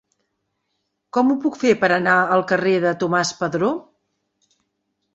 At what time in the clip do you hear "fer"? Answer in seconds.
1.65-1.75